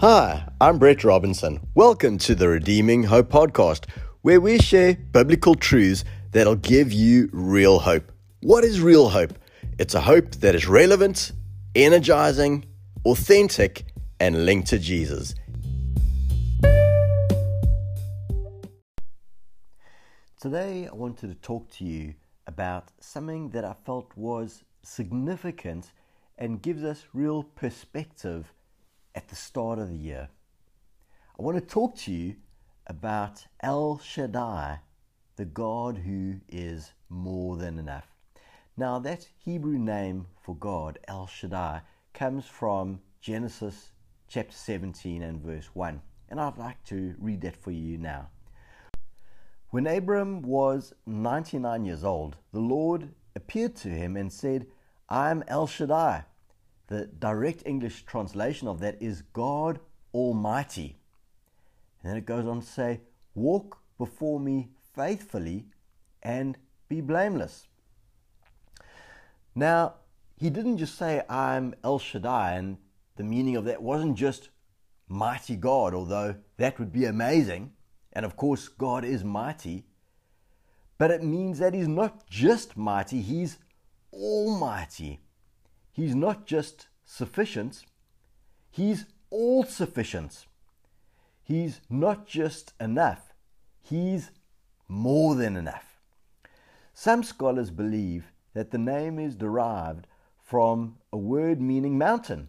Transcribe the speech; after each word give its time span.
Hi, 0.00 0.46
I'm 0.60 0.78
Brett 0.78 1.04
Robinson. 1.04 1.66
Welcome 1.74 2.18
to 2.18 2.34
the 2.34 2.48
Redeeming 2.48 3.04
Hope 3.04 3.30
Podcast, 3.30 3.88
where 4.20 4.42
we 4.42 4.58
share 4.58 4.94
biblical 4.94 5.54
truths 5.54 6.04
that'll 6.32 6.56
give 6.56 6.92
you 6.92 7.30
real 7.32 7.78
hope. 7.78 8.12
What 8.42 8.62
is 8.62 8.82
real 8.82 9.08
hope? 9.08 9.32
It's 9.78 9.94
a 9.94 10.02
hope 10.02 10.32
that 10.32 10.54
is 10.54 10.68
relevant, 10.68 11.32
energizing, 11.74 12.66
authentic, 13.06 13.86
and 14.20 14.44
linked 14.44 14.68
to 14.68 14.78
Jesus. 14.78 15.34
Today, 20.38 20.88
I 20.92 20.94
wanted 20.94 21.30
to 21.30 21.36
talk 21.36 21.70
to 21.70 21.86
you 21.86 22.12
about 22.46 22.92
something 23.00 23.48
that 23.48 23.64
I 23.64 23.74
felt 23.86 24.12
was 24.14 24.62
significant 24.82 25.92
and 26.36 26.60
gives 26.60 26.84
us 26.84 27.06
real 27.14 27.42
perspective 27.42 28.52
at 29.16 29.28
the 29.28 29.34
start 29.34 29.78
of 29.78 29.88
the 29.88 29.96
year. 29.96 30.28
I 31.38 31.42
want 31.42 31.56
to 31.56 31.64
talk 31.64 31.96
to 31.96 32.12
you 32.12 32.36
about 32.86 33.46
El 33.60 33.98
Shaddai, 33.98 34.80
the 35.36 35.46
God 35.46 35.96
who 35.96 36.36
is 36.48 36.92
more 37.08 37.56
than 37.56 37.78
enough. 37.78 38.12
Now, 38.76 38.98
that 39.00 39.26
Hebrew 39.38 39.78
name 39.78 40.26
for 40.42 40.54
God, 40.54 40.98
El 41.08 41.26
Shaddai, 41.26 41.80
comes 42.12 42.44
from 42.44 43.00
Genesis 43.22 43.90
chapter 44.28 44.54
17 44.54 45.22
and 45.22 45.40
verse 45.40 45.70
1. 45.72 46.00
And 46.28 46.38
I'd 46.38 46.58
like 46.58 46.84
to 46.84 47.14
read 47.18 47.40
that 47.40 47.56
for 47.56 47.70
you 47.70 47.96
now. 47.96 48.28
When 49.70 49.86
Abram 49.86 50.42
was 50.42 50.92
99 51.06 51.86
years 51.86 52.04
old, 52.04 52.36
the 52.52 52.60
Lord 52.60 53.08
appeared 53.34 53.76
to 53.76 53.88
him 53.88 54.16
and 54.16 54.30
said, 54.30 54.66
I 55.08 55.30
am 55.30 55.42
El 55.48 55.66
Shaddai 55.66 56.24
the 56.88 57.06
direct 57.06 57.62
English 57.66 58.04
translation 58.04 58.68
of 58.68 58.80
that 58.80 59.00
is 59.00 59.22
God 59.32 59.80
Almighty. 60.14 60.96
And 62.02 62.10
then 62.10 62.16
it 62.16 62.26
goes 62.26 62.46
on 62.46 62.60
to 62.60 62.66
say, 62.66 63.00
Walk 63.34 63.78
before 63.98 64.40
me 64.40 64.70
faithfully 64.94 65.66
and 66.22 66.56
be 66.88 67.00
blameless. 67.00 67.68
Now, 69.54 69.94
he 70.36 70.50
didn't 70.50 70.78
just 70.78 70.96
say, 70.96 71.22
I'm 71.28 71.74
El 71.82 71.98
Shaddai, 71.98 72.52
and 72.52 72.76
the 73.16 73.24
meaning 73.24 73.56
of 73.56 73.64
that 73.64 73.82
wasn't 73.82 74.16
just 74.16 74.50
mighty 75.08 75.56
God, 75.56 75.94
although 75.94 76.36
that 76.58 76.78
would 76.78 76.92
be 76.92 77.04
amazing. 77.04 77.72
And 78.12 78.24
of 78.24 78.36
course, 78.36 78.68
God 78.68 79.04
is 79.04 79.24
mighty. 79.24 79.86
But 80.98 81.10
it 81.10 81.22
means 81.22 81.58
that 81.58 81.74
he's 81.74 81.88
not 81.88 82.28
just 82.28 82.76
mighty, 82.76 83.20
he's 83.20 83.58
almighty. 84.12 85.20
He's 85.96 86.14
not 86.14 86.44
just 86.44 86.88
sufficient, 87.06 87.86
He's 88.70 89.06
all 89.30 89.64
sufficient. 89.64 90.44
He's 91.42 91.80
not 91.88 92.26
just 92.26 92.74
enough, 92.78 93.32
He's 93.80 94.30
more 94.88 95.34
than 95.34 95.56
enough. 95.56 95.98
Some 96.92 97.22
scholars 97.22 97.70
believe 97.70 98.30
that 98.52 98.72
the 98.72 98.78
name 98.78 99.18
is 99.18 99.36
derived 99.36 100.06
from 100.44 100.98
a 101.10 101.16
word 101.16 101.62
meaning 101.62 101.96
mountain, 101.96 102.48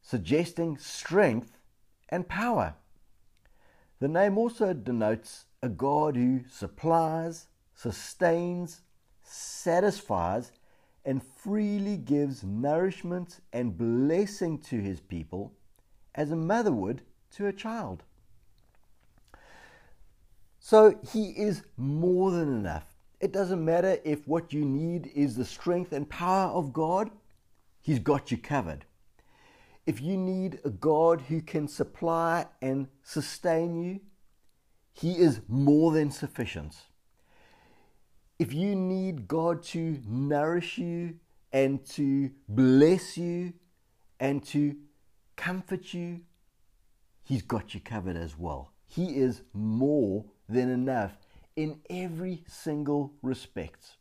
suggesting 0.00 0.78
strength 0.78 1.58
and 2.08 2.28
power. 2.28 2.74
The 3.98 4.06
name 4.06 4.38
also 4.38 4.74
denotes 4.74 5.46
a 5.60 5.68
God 5.68 6.14
who 6.14 6.42
supplies, 6.48 7.48
sustains, 7.74 8.82
satisfies, 9.24 10.52
and 11.04 11.22
freely 11.22 11.96
gives 11.96 12.44
nourishment 12.44 13.40
and 13.52 13.76
blessing 13.76 14.58
to 14.58 14.80
his 14.80 15.00
people 15.00 15.52
as 16.14 16.30
a 16.30 16.36
mother 16.36 16.72
would 16.72 17.02
to 17.32 17.46
a 17.46 17.52
child. 17.52 18.02
So 20.58 20.98
he 21.12 21.30
is 21.30 21.62
more 21.76 22.30
than 22.30 22.48
enough. 22.48 22.84
It 23.18 23.32
doesn't 23.32 23.64
matter 23.64 23.98
if 24.04 24.26
what 24.28 24.52
you 24.52 24.64
need 24.64 25.10
is 25.14 25.36
the 25.36 25.44
strength 25.44 25.92
and 25.92 26.08
power 26.08 26.50
of 26.50 26.72
God, 26.72 27.10
he's 27.80 27.98
got 27.98 28.30
you 28.30 28.38
covered. 28.38 28.84
If 29.86 30.00
you 30.00 30.16
need 30.16 30.60
a 30.64 30.70
God 30.70 31.22
who 31.22 31.40
can 31.40 31.66
supply 31.66 32.46
and 32.60 32.88
sustain 33.02 33.82
you, 33.82 34.00
he 34.92 35.18
is 35.18 35.40
more 35.48 35.92
than 35.92 36.10
sufficient 36.10 36.76
if 38.40 38.54
you 38.54 38.74
need 38.74 39.28
God 39.28 39.62
to 39.64 40.00
nourish 40.08 40.78
you 40.78 41.16
and 41.52 41.84
to 41.90 42.30
bless 42.48 43.18
you 43.18 43.52
and 44.18 44.42
to 44.46 44.76
comfort 45.36 45.92
you, 45.92 46.22
He's 47.22 47.42
got 47.42 47.74
you 47.74 47.80
covered 47.80 48.16
as 48.16 48.38
well. 48.38 48.72
He 48.86 49.18
is 49.18 49.42
more 49.52 50.24
than 50.48 50.70
enough 50.70 51.12
in 51.54 51.80
every 51.90 52.42
single 52.48 53.12
respect. 53.22 53.98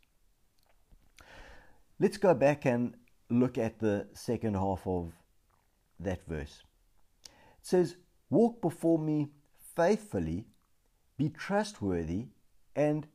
Let's 2.00 2.18
go 2.18 2.34
back 2.34 2.66
and 2.66 2.96
look 3.30 3.58
at 3.58 3.80
the 3.80 4.08
second 4.14 4.56
half 4.56 4.88
of 4.88 5.12
that 6.00 6.26
verse. 6.26 6.64
It 7.26 7.68
says, 7.68 7.98
Walk 8.30 8.62
before 8.62 9.00
me 9.00 9.32
faithfully, 9.76 10.48
be 11.18 11.28
trustworthy, 11.28 12.28
and 12.74 13.06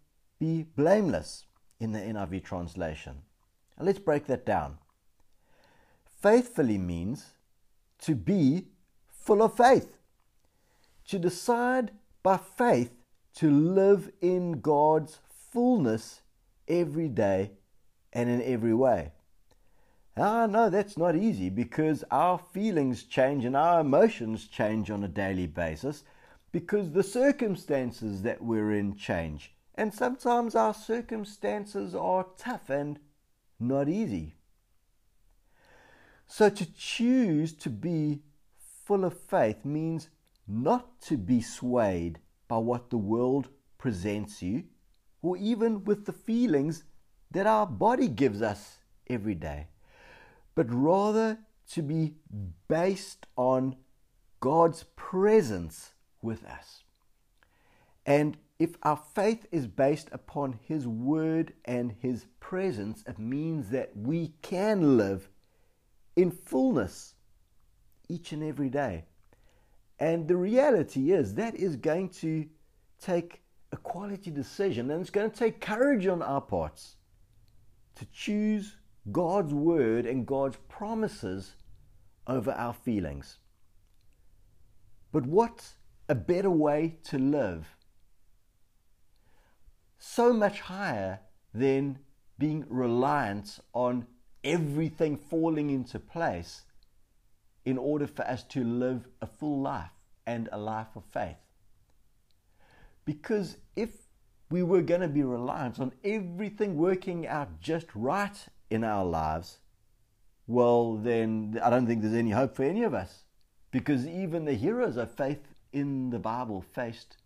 be 0.45 0.63
blameless 0.77 1.47
in 1.81 1.93
the 1.93 1.99
NIV 1.99 2.45
translation. 2.45 3.23
Let's 3.81 3.99
break 3.99 4.27
that 4.27 4.45
down. 4.45 4.77
Faithfully 6.21 6.77
means 6.77 7.25
to 8.01 8.15
be 8.15 8.67
full 9.09 9.43
of 9.43 9.57
faith, 9.57 9.97
to 11.09 11.19
decide 11.19 11.93
by 12.23 12.37
faith 12.37 12.93
to 13.37 13.51
live 13.51 14.11
in 14.21 14.61
God's 14.61 15.19
fullness 15.51 16.21
every 16.69 17.09
day 17.09 17.53
and 18.13 18.29
in 18.29 18.43
every 18.43 18.75
way. 18.75 19.13
I 20.17 20.47
know 20.47 20.69
that's 20.69 20.99
not 20.99 21.17
easy 21.17 21.49
because 21.49 22.05
our 22.11 22.39
feelings 22.39 23.03
change 23.05 23.47
and 23.47 23.57
our 23.57 23.81
emotions 23.81 24.47
change 24.47 24.91
on 24.91 25.03
a 25.03 25.09
daily 25.09 25.47
basis 25.47 26.05
because 26.53 26.93
the 26.93 27.03
circumstances 27.03 28.23
that 28.23 28.43
we're 28.43 28.73
in 28.73 28.95
change. 28.95 29.54
And 29.75 29.93
sometimes 29.93 30.55
our 30.55 30.75
circumstances 30.75 31.95
are 31.95 32.27
tough 32.39 32.71
and 32.71 32.99
not 33.59 33.89
easy. 33.89 34.37
So 36.27 36.49
to 36.49 36.67
choose 36.75 37.53
to 37.55 37.71
be 37.71 38.23
full 38.85 39.05
of 39.05 39.19
faith 39.19 39.65
means 39.65 40.09
not 40.47 41.01
to 41.03 41.17
be 41.17 41.41
swayed 41.41 42.19
by 42.49 42.59
what 42.59 42.91
the 42.91 42.99
world 42.99 43.49
presents 43.79 44.43
you 44.43 44.65
or 45.23 45.37
even 45.37 45.85
with 45.85 46.05
the 46.05 46.13
feelings 46.13 46.85
that 47.31 47.47
our 47.47 47.67
body 47.67 48.09
gives 48.09 48.43
us 48.43 48.79
every 49.09 49.35
day, 49.35 49.67
but 50.55 50.67
rather 50.69 51.39
to 51.71 51.83
be 51.83 52.15
based 52.69 53.27
on 53.37 53.75
God's 54.41 54.85
presence 54.97 55.95
with 56.21 56.45
us. 56.45 56.85
And 58.05 58.37
if 58.59 58.77
our 58.83 59.01
faith 59.15 59.47
is 59.51 59.67
based 59.67 60.09
upon 60.13 60.59
His 60.63 60.87
Word 60.87 61.53
and 61.65 61.95
His 62.01 62.27
presence, 62.41 63.03
it 63.07 63.19
means 63.19 63.71
that 63.71 63.97
we 63.97 64.35
can 64.43 64.97
live 64.97 65.29
in 66.17 66.31
fullness 66.31 67.15
each 68.09 68.33
and 68.33 68.43
every 68.43 68.69
day. 68.69 69.05
And 69.99 70.29
the 70.29 70.37
reality 70.37 71.13
is 71.13 71.35
that 71.35 71.55
is 71.55 71.77
going 71.77 72.11
to 72.11 72.47
take 73.01 73.43
a 73.73 73.77
quality 73.77 74.31
decision 74.31 74.91
and 74.91 75.01
it's 75.01 75.11
going 75.11 75.31
to 75.31 75.37
take 75.37 75.61
courage 75.61 76.07
on 76.07 76.23
our 76.23 76.41
parts 76.41 76.97
to 77.97 78.07
choose 78.13 78.77
God's 79.11 79.53
Word 79.53 80.07
and 80.07 80.27
God's 80.27 80.59
promises 80.69 81.55
over 82.27 82.53
our 82.53 82.73
feelings. 82.73 83.39
But 85.13 85.27
what 85.27 85.65
a 86.09 86.15
better 86.15 86.51
way 86.51 86.99
to 87.05 87.19
live 87.19 87.67
so 90.07 90.35
much 90.35 90.61
higher 90.61 91.19
than 91.55 91.99
being 92.39 92.65
reliant 92.69 93.59
on 93.73 94.07
everything 94.45 95.17
falling 95.17 95.71
into 95.71 95.99
place 95.99 96.63
in 97.65 97.79
order 97.79 98.07
for 98.07 98.23
us 98.27 98.43
to 98.43 98.63
live 98.63 99.09
a 99.23 99.27
full 99.27 99.63
life 99.63 99.91
and 100.27 100.49
a 100.53 100.59
life 100.59 100.95
of 100.95 101.05
faith. 101.11 101.39
Because 103.07 103.57
if 103.77 103.91
we 104.51 104.63
were 104.63 104.83
going 104.83 105.01
to 105.01 105.09
be 105.09 105.23
reliant 105.23 105.81
on 105.81 105.93
everything 106.05 106.77
working 106.77 107.27
out 107.27 107.61
just 107.61 107.87
right 107.95 108.47
in 108.69 108.85
our 108.85 109.07
lives, 109.07 109.59
well, 110.47 110.97
then 110.97 111.59
I 111.63 111.71
don't 111.71 111.87
think 111.87 112.03
there's 112.03 112.13
any 112.13 112.31
hope 112.31 112.55
for 112.55 112.65
any 112.65 112.83
of 112.83 112.93
us. 112.93 113.25
Because 113.71 114.07
even 114.07 114.45
the 114.45 114.53
heroes 114.53 114.99
of 114.99 115.11
faith 115.15 115.49
in 115.73 116.11
the 116.11 116.19
Bible 116.19 116.61
faced 116.61 117.17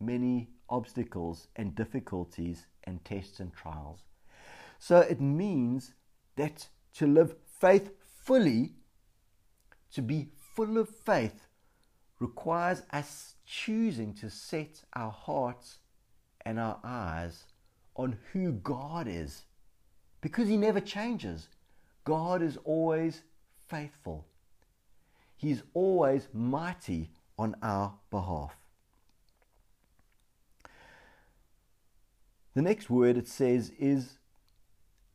many 0.00 0.50
obstacles 0.70 1.48
and 1.56 1.74
difficulties 1.74 2.66
and 2.84 3.04
tests 3.04 3.40
and 3.40 3.52
trials. 3.52 4.00
So 4.78 5.00
it 5.00 5.20
means 5.20 5.92
that 6.36 6.68
to 6.94 7.06
live 7.06 7.34
faith 7.60 7.90
fully, 8.22 8.72
to 9.92 10.02
be 10.02 10.28
full 10.54 10.78
of 10.78 10.88
faith, 10.88 11.46
requires 12.18 12.82
us 12.92 13.34
choosing 13.46 14.14
to 14.14 14.30
set 14.30 14.82
our 14.94 15.10
hearts 15.10 15.78
and 16.44 16.58
our 16.58 16.78
eyes 16.84 17.44
on 17.96 18.16
who 18.32 18.52
God 18.52 19.06
is 19.08 19.42
because 20.20 20.48
He 20.48 20.56
never 20.56 20.80
changes. 20.80 21.48
God 22.04 22.42
is 22.42 22.58
always 22.64 23.22
faithful, 23.68 24.26
He's 25.36 25.62
always 25.74 26.28
mighty 26.32 27.10
on 27.38 27.56
our 27.62 27.94
behalf. 28.10 28.59
The 32.54 32.62
next 32.62 32.90
word 32.90 33.16
it 33.16 33.28
says 33.28 33.70
is 33.78 34.18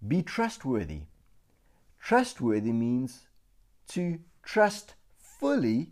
be 0.05 0.21
trustworthy. 0.23 1.01
Trustworthy 1.99 2.71
means 2.71 3.27
to 3.89 4.19
trust 4.43 4.95
fully 5.17 5.89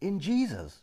in 0.00 0.20
Jesus, 0.20 0.82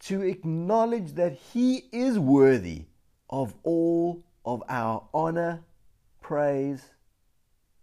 to 0.00 0.22
acknowledge 0.22 1.14
that 1.14 1.32
He 1.32 1.84
is 1.92 2.18
worthy 2.18 2.86
of 3.30 3.54
all 3.62 4.24
of 4.44 4.62
our 4.68 5.08
honor, 5.14 5.62
praise, 6.20 6.90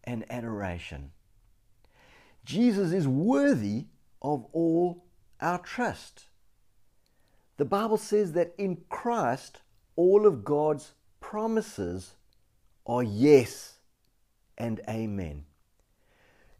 and 0.03 0.25
adoration. 0.29 1.11
Jesus 2.45 2.91
is 2.91 3.07
worthy 3.07 3.85
of 4.21 4.45
all 4.51 5.05
our 5.39 5.59
trust. 5.59 6.27
The 7.57 7.65
Bible 7.65 7.97
says 7.97 8.33
that 8.33 8.53
in 8.57 8.83
Christ, 8.89 9.61
all 9.95 10.25
of 10.25 10.43
God's 10.43 10.93
promises 11.19 12.15
are 12.85 13.03
yes 13.03 13.75
and 14.57 14.81
amen. 14.87 15.45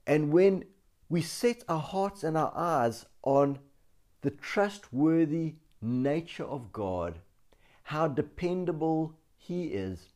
And 0.06 0.32
when 0.32 0.66
we 1.10 1.22
set 1.22 1.64
our 1.68 1.80
hearts 1.80 2.24
and 2.24 2.38
our 2.38 2.54
eyes 2.56 3.06
on 3.24 3.60
the 4.22 4.32
trustworthy 4.32 5.56
nature 5.82 6.46
of 6.46 6.72
God, 6.72 7.20
how 7.84 8.08
dependable 8.08 9.18
He 9.38 9.66
is, 9.66 10.10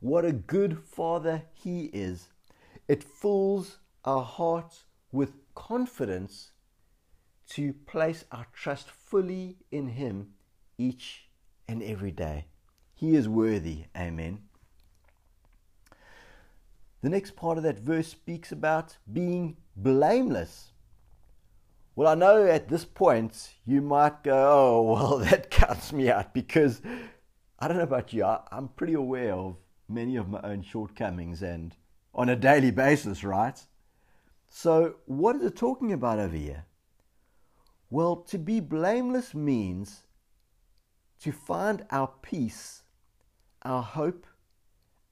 what 0.00 0.24
a 0.24 0.32
good 0.32 0.78
Father 0.78 1.42
He 1.52 1.84
is, 1.92 2.28
it 2.88 3.04
fills 3.04 3.78
our 4.04 4.24
hearts 4.24 4.84
with 5.12 5.34
confidence 5.54 6.52
to 7.50 7.72
place 7.72 8.24
our 8.32 8.46
trust 8.52 8.90
fully 8.90 9.58
in 9.70 9.88
Him 9.88 10.32
each 10.78 11.29
and 11.70 11.82
every 11.84 12.10
day. 12.10 12.46
He 12.94 13.14
is 13.14 13.28
worthy. 13.28 13.84
Amen. 13.96 14.40
The 17.00 17.08
next 17.08 17.36
part 17.36 17.56
of 17.56 17.64
that 17.64 17.78
verse 17.78 18.08
speaks 18.08 18.50
about 18.52 18.96
being 19.10 19.56
blameless. 19.76 20.72
Well, 21.94 22.08
I 22.08 22.14
know 22.14 22.44
at 22.44 22.68
this 22.68 22.84
point 22.84 23.54
you 23.64 23.80
might 23.80 24.24
go, 24.24 24.34
oh, 24.34 24.82
well, 24.92 25.18
that 25.18 25.50
counts 25.50 25.92
me 25.92 26.10
out 26.10 26.34
because 26.34 26.82
I 27.58 27.68
don't 27.68 27.76
know 27.76 27.84
about 27.84 28.12
you, 28.12 28.24
I, 28.24 28.40
am 28.50 28.68
pretty 28.68 28.94
aware 28.94 29.34
of 29.34 29.56
many 29.88 30.16
of 30.16 30.28
my 30.28 30.40
own 30.42 30.62
shortcomings 30.62 31.42
and 31.42 31.76
on 32.14 32.28
a 32.28 32.36
daily 32.36 32.72
basis, 32.72 33.22
right? 33.22 33.58
So, 34.48 34.96
what 35.06 35.36
is 35.36 35.42
it 35.42 35.56
talking 35.56 35.92
about 35.92 36.18
over 36.18 36.36
here? 36.36 36.66
Well, 37.88 38.16
to 38.16 38.38
be 38.38 38.58
blameless 38.58 39.34
means 39.34 40.02
to 41.22 41.32
find 41.32 41.84
our 41.90 42.10
peace, 42.22 42.82
our 43.62 43.82
hope, 43.82 44.26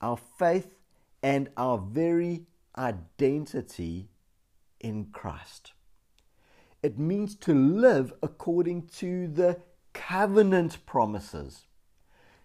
our 0.01 0.17
faith, 0.17 0.75
and 1.23 1.49
our 1.57 1.79
very 1.79 2.47
identity 2.77 4.09
in 4.81 5.07
Christ. 5.13 5.73
It 6.83 6.99
means 6.99 7.35
to 7.37 7.53
live 7.53 8.13
according 8.23 8.87
to 8.99 9.27
the 9.27 9.61
covenant 9.93 10.87
promises, 10.87 11.67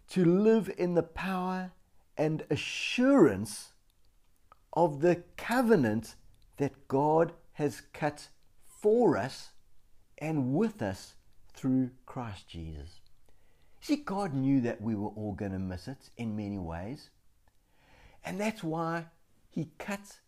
to 0.09 0.25
live 0.25 0.71
in 0.77 0.95
the 0.95 1.03
power 1.03 1.71
and 2.17 2.43
assurance 2.49 3.73
of 4.73 5.01
the 5.01 5.23
covenant 5.37 6.15
that 6.57 6.87
God 6.87 7.33
has 7.53 7.81
cut 7.93 8.29
for 8.65 9.15
us 9.17 9.51
and 10.17 10.53
with 10.53 10.81
us 10.81 11.15
through 11.53 11.91
Christ 12.05 12.47
Jesus. 12.47 12.99
See, 13.83 13.97
God 13.97 14.33
knew 14.33 14.61
that 14.61 14.79
we 14.79 14.95
were 14.95 15.09
all 15.09 15.33
going 15.33 15.51
to 15.51 15.59
miss 15.59 15.89
it 15.89 16.09
in 16.15 16.37
many 16.37 16.57
ways. 16.57 17.09
And 18.23 18.39
that's 18.39 18.63
why 18.63 19.07
He 19.49 19.71
cut 19.77 20.19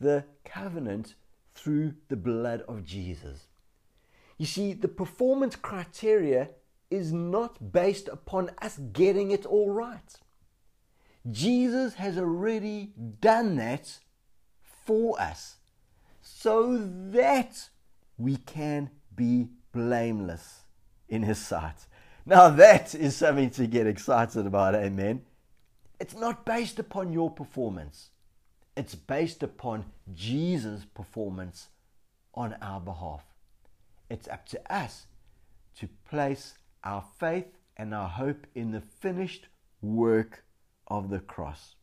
the 0.00 0.24
covenant 0.44 1.14
through 1.54 1.94
the 2.08 2.16
blood 2.16 2.62
of 2.66 2.84
Jesus. 2.84 3.46
You 4.38 4.46
see, 4.46 4.72
the 4.72 4.88
performance 4.88 5.54
criteria 5.54 6.48
is 6.90 7.12
not 7.12 7.70
based 7.72 8.08
upon 8.08 8.50
us 8.60 8.76
getting 8.92 9.30
it 9.30 9.46
all 9.46 9.70
right. 9.70 10.12
Jesus 11.30 11.94
has 11.94 12.18
already 12.18 12.92
done 13.20 13.54
that 13.54 14.00
for 14.84 15.20
us 15.20 15.58
so 16.22 16.76
that 16.76 17.68
we 18.18 18.36
can 18.36 18.90
be 19.14 19.46
blameless 19.70 20.62
in 21.08 21.22
His 21.22 21.38
sight. 21.38 21.86
Now, 22.28 22.48
that 22.48 22.92
is 22.92 23.14
something 23.14 23.50
to 23.50 23.68
get 23.68 23.86
excited 23.86 24.46
about, 24.46 24.74
eh, 24.74 24.86
amen. 24.86 25.22
It's 26.00 26.16
not 26.16 26.44
based 26.44 26.80
upon 26.80 27.12
your 27.12 27.30
performance, 27.30 28.10
it's 28.76 28.96
based 28.96 29.44
upon 29.44 29.84
Jesus' 30.12 30.84
performance 30.84 31.68
on 32.34 32.56
our 32.60 32.80
behalf. 32.80 33.22
It's 34.10 34.28
up 34.28 34.44
to 34.46 34.60
us 34.72 35.06
to 35.78 35.88
place 36.08 36.54
our 36.82 37.04
faith 37.18 37.46
and 37.76 37.94
our 37.94 38.08
hope 38.08 38.46
in 38.54 38.72
the 38.72 38.80
finished 38.80 39.46
work 39.80 40.44
of 40.88 41.10
the 41.10 41.20
cross. 41.20 41.76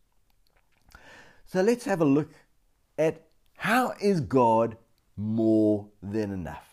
So 1.46 1.62
let's 1.62 1.86
have 1.86 2.02
a 2.02 2.06
look 2.06 2.32
at 2.98 3.28
how 3.58 3.94
is 4.02 4.20
God 4.22 4.78
more 5.16 5.88
than 6.02 6.32
enough? 6.32 6.73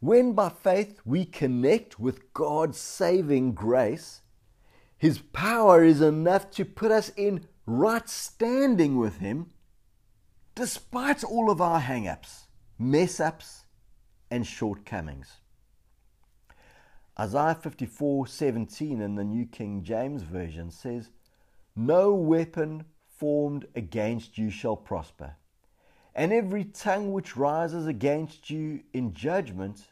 When 0.00 0.32
by 0.32 0.48
faith 0.48 1.00
we 1.04 1.26
connect 1.26 2.00
with 2.00 2.32
God's 2.32 2.78
saving 2.78 3.52
grace, 3.52 4.22
His 4.96 5.18
power 5.18 5.84
is 5.84 6.00
enough 6.00 6.50
to 6.52 6.64
put 6.64 6.90
us 6.90 7.12
in 7.16 7.46
right 7.66 8.08
standing 8.08 8.96
with 8.96 9.18
Him 9.18 9.50
despite 10.54 11.22
all 11.22 11.50
of 11.50 11.60
our 11.60 11.80
hang 11.80 12.08
ups, 12.08 12.46
mess 12.78 13.20
ups, 13.20 13.64
and 14.30 14.46
shortcomings. 14.46 15.40
Isaiah 17.18 17.54
54 17.54 18.26
17 18.26 19.02
in 19.02 19.14
the 19.14 19.24
New 19.24 19.44
King 19.44 19.82
James 19.82 20.22
Version 20.22 20.70
says, 20.70 21.10
No 21.76 22.14
weapon 22.14 22.86
formed 23.06 23.66
against 23.74 24.38
you 24.38 24.48
shall 24.48 24.76
prosper, 24.76 25.36
and 26.14 26.32
every 26.32 26.64
tongue 26.64 27.12
which 27.12 27.36
rises 27.36 27.86
against 27.86 28.50
you 28.50 28.80
in 28.92 29.14
judgment 29.14 29.84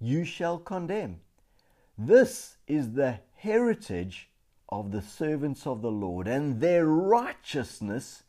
you 0.00 0.24
shall 0.24 0.58
condemn. 0.58 1.20
This 1.98 2.56
is 2.66 2.92
the 2.92 3.20
heritage 3.36 4.28
of 4.68 4.92
the 4.92 5.02
servants 5.02 5.66
of 5.66 5.82
the 5.82 5.90
Lord, 5.90 6.28
and 6.28 6.60
their 6.60 6.86
righteousness 6.86 8.24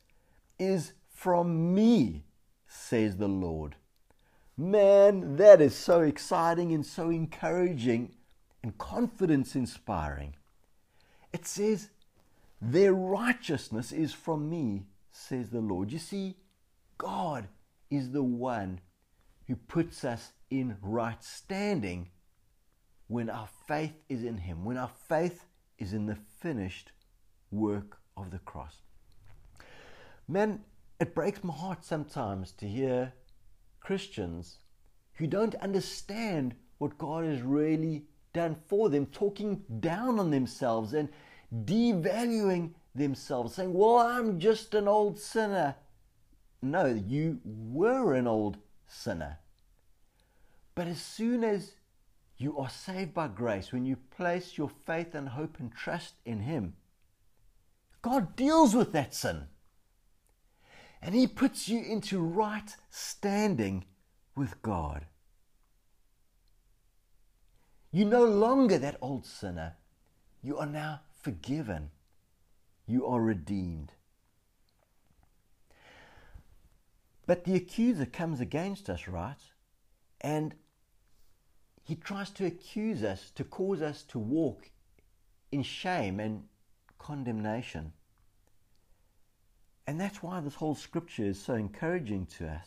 is 0.58 0.92
from 1.12 1.74
me, 1.74 2.24
says 2.66 3.16
the 3.16 3.28
Lord. 3.28 3.76
Man, 4.56 5.36
that 5.36 5.60
is 5.60 5.74
so 5.74 6.00
exciting 6.02 6.72
and 6.72 6.84
so 6.84 7.10
encouraging 7.10 8.12
and 8.62 8.76
confidence 8.78 9.54
inspiring. 9.54 10.34
It 11.32 11.46
says, 11.46 11.90
Their 12.60 12.94
righteousness 12.94 13.92
is 13.92 14.12
from 14.12 14.48
me, 14.48 14.86
says 15.12 15.50
the 15.50 15.60
Lord. 15.60 15.92
You 15.92 15.98
see, 15.98 16.36
God 16.98 17.48
is 17.90 18.10
the 18.10 18.22
one 18.22 18.80
who 19.46 19.56
puts 19.56 20.04
us 20.04 20.32
in 20.50 20.76
right 20.82 21.22
standing 21.22 22.10
when 23.06 23.30
our 23.30 23.48
faith 23.66 23.94
is 24.08 24.24
in 24.24 24.36
Him, 24.36 24.64
when 24.64 24.76
our 24.76 24.90
faith 25.08 25.44
is 25.78 25.92
in 25.92 26.06
the 26.06 26.18
finished 26.40 26.92
work 27.50 27.98
of 28.16 28.30
the 28.30 28.38
cross. 28.40 28.82
Man, 30.26 30.60
it 31.00 31.14
breaks 31.14 31.42
my 31.42 31.54
heart 31.54 31.84
sometimes 31.84 32.52
to 32.52 32.66
hear 32.66 33.14
Christians 33.80 34.58
who 35.14 35.26
don't 35.26 35.54
understand 35.56 36.54
what 36.78 36.98
God 36.98 37.24
has 37.24 37.40
really 37.42 38.04
done 38.32 38.56
for 38.66 38.90
them, 38.90 39.06
talking 39.06 39.62
down 39.80 40.18
on 40.18 40.30
themselves 40.30 40.92
and 40.92 41.08
devaluing 41.64 42.72
themselves, 42.94 43.54
saying, 43.54 43.72
Well, 43.72 43.96
I'm 43.96 44.38
just 44.38 44.74
an 44.74 44.86
old 44.86 45.18
sinner. 45.18 45.76
No, 46.60 46.86
you 46.86 47.40
were 47.44 48.14
an 48.14 48.26
old 48.26 48.58
sinner. 48.86 49.38
But 50.74 50.86
as 50.86 51.00
soon 51.00 51.44
as 51.44 51.72
you 52.36 52.58
are 52.58 52.70
saved 52.70 53.14
by 53.14 53.28
grace, 53.28 53.72
when 53.72 53.84
you 53.84 53.96
place 54.16 54.56
your 54.56 54.70
faith 54.86 55.14
and 55.14 55.28
hope 55.28 55.56
and 55.58 55.74
trust 55.74 56.14
in 56.24 56.40
Him, 56.40 56.74
God 58.02 58.36
deals 58.36 58.74
with 58.74 58.92
that 58.92 59.14
sin. 59.14 59.44
And 61.02 61.14
He 61.14 61.26
puts 61.26 61.68
you 61.68 61.82
into 61.82 62.20
right 62.20 62.74
standing 62.90 63.84
with 64.34 64.60
God. 64.62 65.06
You're 67.90 68.08
no 68.08 68.24
longer 68.24 68.78
that 68.78 68.98
old 69.00 69.24
sinner. 69.26 69.74
You 70.42 70.58
are 70.58 70.66
now 70.66 71.00
forgiven. 71.22 71.90
You 72.86 73.06
are 73.06 73.20
redeemed. 73.20 73.92
But 77.28 77.44
the 77.44 77.56
accuser 77.56 78.06
comes 78.06 78.40
against 78.40 78.88
us, 78.88 79.06
right? 79.06 79.36
And 80.22 80.54
he 81.84 81.94
tries 81.94 82.30
to 82.30 82.46
accuse 82.46 83.02
us, 83.04 83.30
to 83.32 83.44
cause 83.44 83.82
us 83.82 84.02
to 84.04 84.18
walk 84.18 84.70
in 85.52 85.62
shame 85.62 86.20
and 86.20 86.44
condemnation. 86.96 87.92
And 89.86 90.00
that's 90.00 90.22
why 90.22 90.40
this 90.40 90.54
whole 90.54 90.74
scripture 90.74 91.26
is 91.26 91.38
so 91.38 91.52
encouraging 91.52 92.24
to 92.38 92.48
us. 92.48 92.66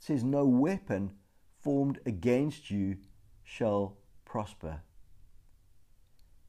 It 0.00 0.04
says, 0.04 0.24
No 0.24 0.44
weapon 0.46 1.12
formed 1.60 2.00
against 2.06 2.72
you 2.72 2.96
shall 3.44 3.98
prosper. 4.24 4.80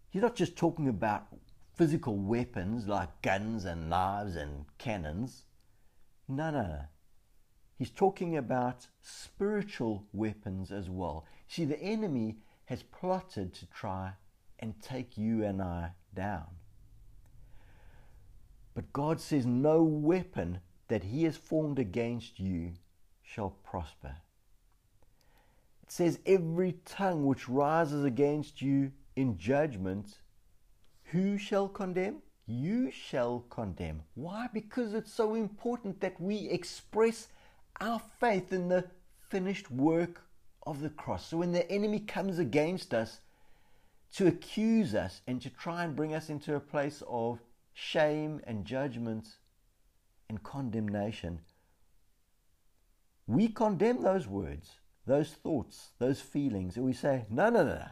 He's 0.09 0.23
not 0.23 0.35
just 0.35 0.55
talking 0.55 0.87
about 0.87 1.27
physical 1.75 2.17
weapons 2.17 2.87
like 2.87 3.21
guns 3.21 3.65
and 3.65 3.91
knives 3.91 4.35
and 4.35 4.65
cannons. 4.79 5.43
No, 6.27 6.49
no, 6.49 6.63
no. 6.63 6.81
He's 7.81 7.89
talking 7.89 8.37
about 8.37 8.85
spiritual 9.01 10.05
weapons 10.13 10.71
as 10.71 10.87
well. 10.87 11.25
See, 11.47 11.65
the 11.65 11.81
enemy 11.81 12.37
has 12.65 12.83
plotted 12.83 13.55
to 13.55 13.65
try 13.65 14.13
and 14.59 14.79
take 14.83 15.17
you 15.17 15.43
and 15.43 15.63
I 15.63 15.93
down. 16.13 16.45
But 18.75 18.93
God 18.93 19.19
says, 19.19 19.47
No 19.47 19.81
weapon 19.81 20.59
that 20.89 21.05
he 21.05 21.23
has 21.23 21.37
formed 21.37 21.79
against 21.79 22.39
you 22.39 22.73
shall 23.23 23.49
prosper. 23.63 24.17
It 25.81 25.91
says, 25.91 26.19
Every 26.27 26.73
tongue 26.85 27.25
which 27.25 27.49
rises 27.49 28.05
against 28.05 28.61
you 28.61 28.91
in 29.15 29.39
judgment, 29.39 30.19
who 31.05 31.39
shall 31.39 31.67
condemn? 31.67 32.21
You 32.45 32.91
shall 32.91 33.39
condemn. 33.49 34.03
Why? 34.13 34.49
Because 34.53 34.93
it's 34.93 35.11
so 35.11 35.33
important 35.33 35.99
that 36.01 36.21
we 36.21 36.47
express 36.47 37.27
our 37.81 38.01
faith 38.19 38.53
in 38.53 38.69
the 38.69 38.85
finished 39.29 39.69
work 39.71 40.21
of 40.65 40.81
the 40.81 40.89
cross. 40.89 41.27
So 41.27 41.37
when 41.37 41.51
the 41.51 41.69
enemy 41.69 41.99
comes 41.99 42.39
against 42.39 42.93
us 42.93 43.19
to 44.13 44.27
accuse 44.27 44.93
us 44.93 45.21
and 45.27 45.41
to 45.41 45.49
try 45.49 45.83
and 45.83 45.95
bring 45.95 46.13
us 46.13 46.29
into 46.29 46.55
a 46.55 46.59
place 46.59 47.01
of 47.07 47.39
shame 47.73 48.41
and 48.45 48.65
judgment 48.65 49.27
and 50.29 50.43
condemnation, 50.43 51.39
we 53.25 53.47
condemn 53.47 54.03
those 54.03 54.27
words, 54.27 54.69
those 55.07 55.31
thoughts, 55.31 55.89
those 55.99 56.21
feelings, 56.21 56.75
and 56.77 56.85
we 56.85 56.93
say, 56.93 57.25
no, 57.29 57.49
no, 57.49 57.63
no, 57.63 57.75
no. 57.75 57.87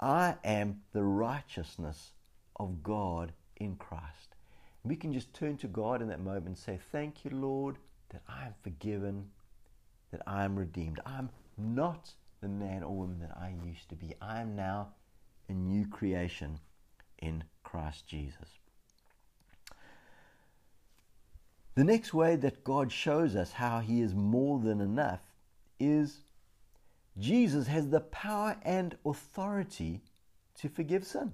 I 0.00 0.36
am 0.44 0.82
the 0.92 1.04
righteousness 1.04 2.12
of 2.56 2.82
God 2.82 3.32
in 3.56 3.76
Christ. 3.76 4.34
We 4.82 4.96
can 4.96 5.12
just 5.12 5.32
turn 5.32 5.56
to 5.58 5.68
God 5.68 6.02
in 6.02 6.08
that 6.08 6.20
moment 6.20 6.46
and 6.46 6.58
say, 6.58 6.78
Thank 6.92 7.24
you, 7.24 7.30
Lord, 7.30 7.78
that 8.14 8.22
I 8.28 8.46
am 8.46 8.54
forgiven, 8.62 9.26
that 10.10 10.22
I 10.26 10.44
am 10.44 10.56
redeemed. 10.56 11.00
I'm 11.04 11.28
not 11.58 12.10
the 12.40 12.48
man 12.48 12.82
or 12.82 12.94
woman 12.94 13.18
that 13.20 13.36
I 13.36 13.54
used 13.66 13.88
to 13.90 13.96
be. 13.96 14.14
I 14.22 14.40
am 14.40 14.56
now 14.56 14.88
a 15.48 15.52
new 15.52 15.86
creation 15.86 16.58
in 17.18 17.44
Christ 17.64 18.06
Jesus. 18.06 18.58
The 21.74 21.84
next 21.84 22.14
way 22.14 22.36
that 22.36 22.62
God 22.62 22.92
shows 22.92 23.34
us 23.34 23.52
how 23.52 23.80
He 23.80 24.00
is 24.00 24.14
more 24.14 24.60
than 24.60 24.80
enough 24.80 25.20
is 25.80 26.20
Jesus 27.18 27.66
has 27.66 27.88
the 27.88 28.00
power 28.00 28.56
and 28.62 28.96
authority 29.04 30.02
to 30.60 30.68
forgive 30.68 31.04
sin. 31.04 31.32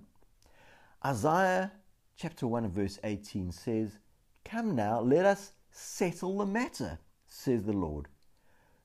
Isaiah 1.04 1.72
chapter 2.16 2.46
1 2.46 2.70
verse 2.70 2.98
18 3.04 3.52
says, 3.52 3.98
Come 4.44 4.74
now, 4.74 5.00
let 5.00 5.26
us 5.26 5.52
settle 5.70 6.38
the 6.38 6.46
matter, 6.46 6.98
says 7.26 7.64
the 7.64 7.72
Lord. 7.72 8.08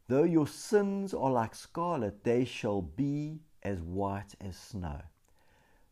Though 0.08 0.24
your 0.24 0.48
sins 0.48 1.14
are 1.14 1.32
like 1.32 1.56
scarlet, 1.56 2.24
they 2.24 2.46
shall 2.46 2.82
be 2.82 3.40
as 3.64 3.82
white 3.82 4.36
as 4.40 4.56
snow. 4.56 5.02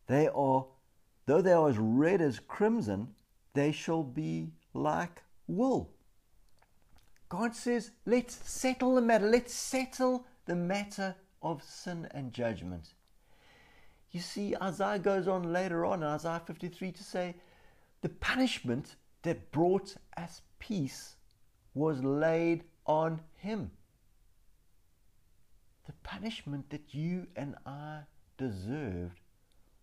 They 0.06 0.28
are, 0.28 0.66
though 1.26 1.42
they 1.42 1.52
are 1.52 1.68
as 1.68 1.78
red 1.78 2.20
as 2.20 2.38
crimson, 2.38 3.08
they 3.54 3.72
shall 3.72 4.04
be 4.04 4.52
like 4.72 5.22
wool. 5.46 5.90
God 7.28 7.54
says, 7.54 7.90
let's 8.06 8.38
settle 8.48 8.94
the 8.94 9.00
matter. 9.00 9.28
Let's 9.28 9.52
settle 9.52 10.26
the 10.46 10.54
matter 10.54 11.16
of 11.42 11.62
sin 11.62 12.06
and 12.12 12.32
judgment. 12.32 12.94
You 14.12 14.20
see, 14.20 14.54
Isaiah 14.62 15.00
goes 15.00 15.26
on 15.26 15.52
later 15.52 15.84
on 15.84 16.02
in 16.02 16.08
Isaiah 16.08 16.42
53 16.46 16.92
to 16.92 17.02
say, 17.02 17.34
the 18.02 18.08
punishment 18.10 18.94
that 19.24 19.50
brought 19.50 19.96
us 20.16 20.42
peace 20.58 21.16
was 21.74 22.02
laid 22.02 22.64
on 22.86 23.20
him. 23.36 23.70
The 25.86 25.92
punishment 26.02 26.70
that 26.70 26.94
you 26.94 27.26
and 27.34 27.56
I 27.66 28.02
deserved 28.38 29.20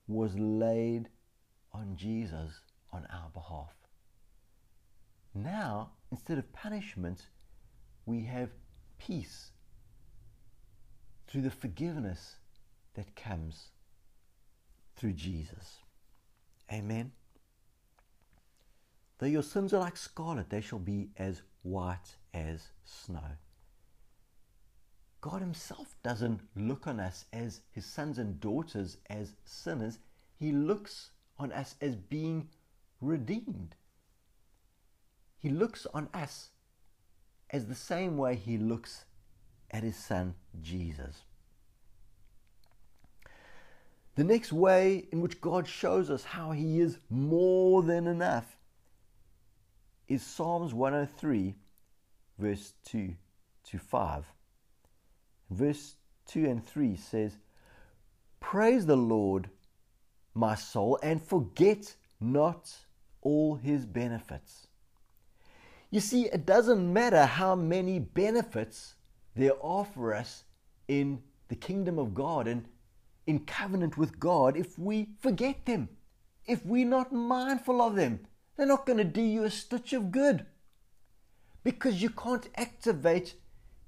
was 0.08 0.36
laid 0.38 1.10
on 1.74 1.96
Jesus 1.96 2.62
on 2.92 3.06
our 3.12 3.30
behalf. 3.34 3.74
Now, 5.34 5.92
instead 6.12 6.38
of 6.38 6.52
punishment, 6.54 7.28
we 8.06 8.24
have 8.26 8.50
peace 8.98 9.52
through 11.28 11.42
the 11.42 11.52
forgiveness 11.52 12.36
that 12.96 13.16
comes 13.16 13.70
through 14.96 15.14
Jesus. 15.14 15.78
Amen. 16.72 17.12
Though 19.22 19.28
your 19.28 19.44
sins 19.44 19.72
are 19.72 19.80
like 19.80 19.98
scarlet, 19.98 20.50
they 20.50 20.62
shall 20.62 20.80
be 20.80 21.12
as 21.16 21.44
white 21.62 22.16
as 22.34 22.70
snow. 22.84 23.38
God 25.22 25.42
Himself 25.42 25.94
doesn't 26.02 26.42
look 26.56 26.88
on 26.88 27.00
us 27.00 27.26
as 27.32 27.62
His 27.70 27.86
sons 27.86 28.18
and 28.18 28.40
daughters 28.40 28.98
as 29.12 29.34
sinners. 29.46 30.00
He 30.40 30.52
looks 30.52 31.12
on 31.38 31.52
us 31.52 31.76
as 31.80 31.96
being 31.96 32.50
redeemed. 33.00 33.76
He 35.38 35.50
looks 35.50 35.86
on 35.94 36.10
us 36.16 36.50
as 37.52 37.68
the 37.68 37.76
same 37.76 38.18
way 38.18 38.36
He 38.36 38.58
looks 38.58 39.06
at 39.70 39.84
His 39.84 39.98
Son 39.98 40.34
Jesus. 40.64 41.22
The 44.16 44.24
next 44.24 44.52
way 44.52 45.06
in 45.12 45.22
which 45.22 45.42
God 45.42 45.68
shows 45.68 46.10
us 46.10 46.24
how 46.24 46.54
He 46.54 46.80
is 46.80 46.98
more 47.08 47.84
than 47.84 48.08
enough 48.08 48.58
is 50.12 50.22
Psalms 50.22 50.74
103, 50.74 51.56
verse 52.38 52.74
2 52.84 53.16
to 53.64 53.78
5. 53.78 54.26
Verse 55.50 55.96
2 56.28 56.46
and 56.46 56.66
3 56.66 56.98
says, 56.98 57.38
Praise 58.42 58.86
the 58.86 58.98
Lord, 58.98 59.50
my 60.34 60.56
soul, 60.56 61.00
and 61.02 61.24
forget 61.24 61.96
not 62.20 62.70
all 63.22 63.56
his 63.56 63.86
benefits. 63.86 64.68
You 65.92 66.02
see, 66.02 66.26
it 66.26 66.46
doesn't 66.46 66.92
matter 66.92 67.26
how 67.26 67.56
many 67.56 68.00
benefits 68.00 68.96
there 69.34 69.64
are 69.64 69.86
for 69.86 70.14
us 70.14 70.44
in 70.90 71.22
the 71.48 71.56
kingdom 71.56 71.98
of 71.98 72.14
God 72.14 72.50
and 72.50 72.66
in 73.28 73.40
covenant 73.40 73.98
with 73.98 74.20
God 74.20 74.58
if 74.58 74.78
we 74.78 75.08
forget 75.22 75.66
them, 75.66 75.88
if 76.46 76.66
we're 76.66 76.86
not 76.86 77.14
mindful 77.14 77.82
of 77.82 77.96
them. 77.96 78.20
They're 78.62 78.68
not 78.68 78.86
going 78.86 79.00
to 79.00 79.04
do 79.04 79.24
you 79.24 79.44
a 79.44 79.50
stitch 79.50 79.92
of 79.92 80.12
good 80.12 80.46
because 81.64 82.00
you 82.00 82.12
can't 82.12 82.48
activate 82.54 83.34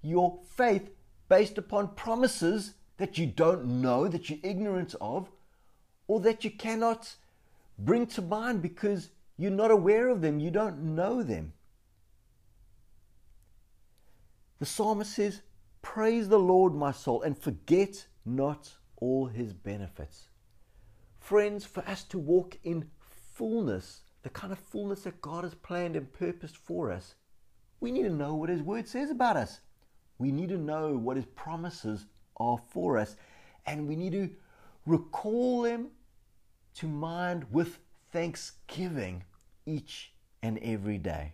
your 0.02 0.40
faith 0.56 0.90
based 1.30 1.60
upon 1.60 1.90
promises 1.90 2.74
that 2.98 3.16
you 3.20 3.28
don't 3.28 3.84
know, 3.84 4.08
that 4.08 4.32
you're 4.32 4.40
ignorant 4.42 4.96
of, 5.00 5.30
or 6.08 6.20
that 6.22 6.44
you 6.44 6.50
cannot 6.50 7.14
bring 7.78 8.08
to 8.08 8.24
mind 8.24 8.64
because 8.64 9.10
you're 9.38 9.52
not 9.52 9.70
aware 9.70 10.08
of 10.08 10.22
them, 10.22 10.40
you 10.40 10.50
don't 10.50 10.96
know 10.96 11.22
them. 11.22 11.54
The 14.58 14.66
psalmist 14.66 15.14
says, 15.14 15.44
Praise 15.84 16.30
the 16.30 16.40
Lord, 16.40 16.74
my 16.74 16.92
soul, 16.92 17.22
and 17.22 17.38
forget 17.38 18.08
not 18.26 18.72
all 18.96 19.28
his 19.28 19.54
benefits. 19.54 20.30
Friends, 21.20 21.64
for 21.64 21.88
us 21.88 22.04
to 22.06 22.18
walk 22.18 22.58
in 22.64 22.90
fullness 23.36 24.02
the 24.24 24.30
kind 24.30 24.52
of 24.52 24.60
fullness 24.60 25.02
that 25.02 25.22
God 25.22 25.44
has 25.44 25.54
planned 25.54 25.96
and 25.96 26.12
purposed 26.12 26.58
for 26.58 26.92
us, 26.92 27.16
we 27.80 27.92
need 27.92 28.04
to 28.04 28.10
know 28.10 28.34
what 28.36 28.50
His 28.50 28.62
Word 28.62 28.88
says 28.88 29.10
about 29.10 29.38
us. 29.38 29.60
We 30.18 30.32
need 30.32 30.50
to 30.50 30.58
know 30.58 30.94
what 30.94 31.18
His 31.18 31.26
promises 31.26 32.06
are 32.38 32.58
for 32.70 32.98
us, 32.98 33.16
and 33.66 33.88
we 33.88 33.96
need 33.96 34.14
to 34.14 34.30
recall 34.86 35.64
them 35.64 35.88
to 36.76 36.88
mind 36.88 37.46
with 37.52 37.80
thanksgiving 38.12 39.24
each 39.66 40.12
and 40.42 40.58
every 40.60 40.98
day. 40.98 41.34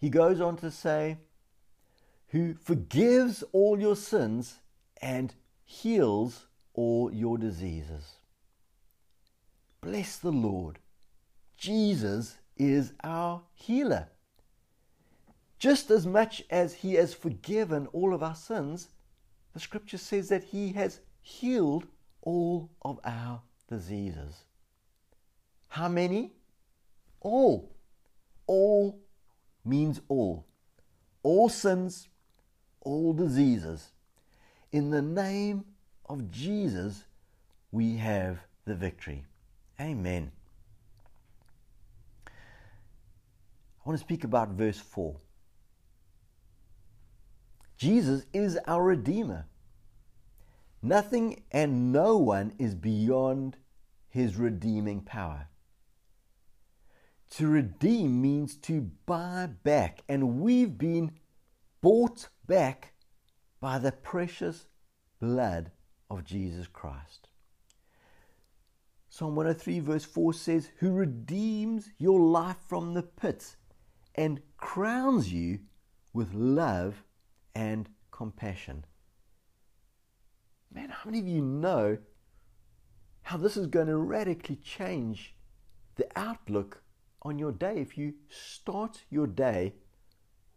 He 0.00 0.10
goes 0.10 0.40
on 0.40 0.56
to 0.58 0.70
say, 0.70 1.18
Who 2.28 2.54
forgives 2.54 3.44
all 3.52 3.78
your 3.78 3.96
sins 3.96 4.56
and 5.00 5.34
heals 5.64 6.46
all 6.74 7.12
your 7.12 7.38
diseases. 7.38 8.16
Bless 9.80 10.16
the 10.16 10.32
Lord. 10.32 10.78
Jesus 11.60 12.38
is 12.56 12.94
our 13.04 13.42
healer. 13.52 14.08
Just 15.58 15.90
as 15.90 16.06
much 16.06 16.42
as 16.48 16.72
He 16.72 16.94
has 16.94 17.12
forgiven 17.12 17.86
all 17.88 18.14
of 18.14 18.22
our 18.22 18.34
sins, 18.34 18.88
the 19.52 19.60
scripture 19.60 19.98
says 19.98 20.30
that 20.30 20.42
He 20.42 20.72
has 20.72 21.00
healed 21.20 21.86
all 22.22 22.70
of 22.80 22.98
our 23.04 23.42
diseases. 23.68 24.44
How 25.68 25.88
many? 25.88 26.32
All. 27.20 27.70
All 28.46 28.98
means 29.62 30.00
all. 30.08 30.46
All 31.22 31.50
sins, 31.50 32.08
all 32.80 33.12
diseases. 33.12 33.90
In 34.72 34.88
the 34.88 35.02
name 35.02 35.66
of 36.08 36.30
Jesus, 36.30 37.04
we 37.70 37.98
have 37.98 38.38
the 38.64 38.74
victory. 38.74 39.26
Amen. 39.78 40.32
I 43.80 43.88
want 43.88 43.98
to 43.98 44.04
speak 44.04 44.24
about 44.24 44.50
verse 44.50 44.78
4. 44.78 45.16
Jesus 47.78 48.26
is 48.34 48.58
our 48.66 48.82
Redeemer. 48.82 49.46
Nothing 50.82 51.44
and 51.50 51.92
no 51.92 52.18
one 52.18 52.52
is 52.58 52.74
beyond 52.74 53.56
his 54.08 54.36
redeeming 54.36 55.00
power. 55.00 55.48
To 57.30 57.46
redeem 57.46 58.20
means 58.20 58.56
to 58.56 58.90
buy 59.06 59.48
back, 59.62 60.02
and 60.08 60.40
we've 60.40 60.76
been 60.76 61.12
bought 61.80 62.28
back 62.46 62.92
by 63.60 63.78
the 63.78 63.92
precious 63.92 64.66
blood 65.20 65.70
of 66.10 66.24
Jesus 66.24 66.66
Christ. 66.66 67.28
Psalm 69.08 69.36
103, 69.36 69.80
verse 69.80 70.04
4 70.04 70.34
says, 70.34 70.70
Who 70.78 70.92
redeems 70.92 71.90
your 71.98 72.20
life 72.20 72.56
from 72.68 72.94
the 72.94 73.02
pit 73.02 73.56
and 74.20 74.38
crowns 74.58 75.32
you 75.32 75.58
with 76.12 76.34
love 76.34 77.02
and 77.54 77.88
compassion. 78.10 78.84
Man, 80.70 80.90
how 80.90 81.06
many 81.06 81.20
of 81.20 81.26
you 81.26 81.40
know 81.40 81.96
how 83.22 83.38
this 83.38 83.56
is 83.56 83.66
going 83.66 83.86
to 83.86 83.96
radically 83.96 84.56
change 84.56 85.34
the 85.96 86.06
outlook 86.16 86.82
on 87.22 87.38
your 87.38 87.50
day 87.50 87.78
if 87.78 87.96
you 87.96 88.12
start 88.28 89.04
your 89.08 89.26
day 89.26 89.72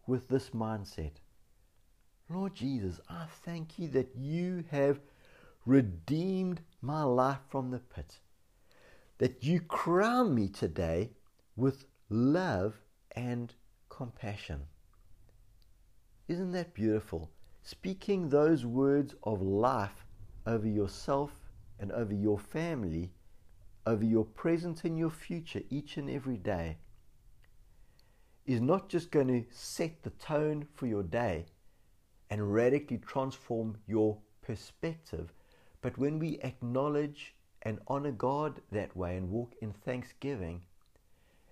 with 0.06 0.28
this 0.28 0.50
mindset? 0.50 1.12
Lord 2.28 2.54
Jesus, 2.54 3.00
I 3.08 3.24
thank 3.46 3.78
you 3.78 3.88
that 3.88 4.10
you 4.14 4.64
have 4.72 5.00
redeemed 5.64 6.60
my 6.82 7.02
life 7.02 7.40
from 7.48 7.70
the 7.70 7.78
pit, 7.78 8.18
that 9.16 9.42
you 9.42 9.58
crown 9.58 10.34
me 10.34 10.48
today 10.48 11.12
with 11.56 11.86
love 12.10 12.74
and 13.14 13.54
compassion. 13.88 14.62
Isn't 16.28 16.52
that 16.52 16.74
beautiful? 16.74 17.30
Speaking 17.62 18.28
those 18.28 18.66
words 18.66 19.14
of 19.22 19.42
life 19.42 20.06
over 20.46 20.68
yourself 20.68 21.32
and 21.78 21.92
over 21.92 22.14
your 22.14 22.38
family, 22.38 23.12
over 23.86 24.04
your 24.04 24.24
present 24.24 24.84
and 24.84 24.98
your 24.98 25.10
future 25.10 25.62
each 25.70 25.96
and 25.96 26.08
every 26.10 26.36
day 26.36 26.78
is 28.46 28.60
not 28.60 28.88
just 28.88 29.10
going 29.10 29.28
to 29.28 29.44
set 29.50 30.02
the 30.02 30.10
tone 30.10 30.66
for 30.74 30.86
your 30.86 31.02
day 31.02 31.46
and 32.30 32.52
radically 32.52 32.98
transform 32.98 33.76
your 33.86 34.18
perspective, 34.42 35.32
but 35.80 35.96
when 35.96 36.18
we 36.18 36.38
acknowledge 36.40 37.34
and 37.62 37.78
honor 37.86 38.12
God 38.12 38.60
that 38.70 38.94
way 38.96 39.16
and 39.16 39.30
walk 39.30 39.54
in 39.60 39.72
thanksgiving, 39.72 40.62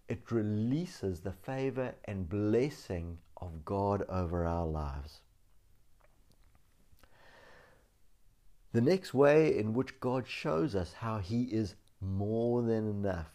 it 0.08 0.30
releases 0.30 1.20
the 1.20 1.32
favor 1.32 1.94
and 2.04 2.28
blessing 2.28 3.18
of 3.36 3.64
God 3.64 4.04
over 4.08 4.44
our 4.44 4.66
lives. 4.66 5.20
The 8.72 8.80
next 8.80 9.12
way 9.12 9.56
in 9.56 9.74
which 9.74 10.00
God 10.00 10.26
shows 10.26 10.74
us 10.74 10.94
how 10.94 11.18
He 11.18 11.44
is 11.44 11.74
more 12.00 12.62
than 12.62 12.88
enough 12.88 13.30